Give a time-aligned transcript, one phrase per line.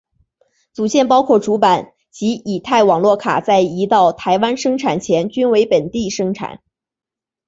[0.73, 6.59] 组件包括主板及乙太网络卡在移到台湾生产前均为本地生产。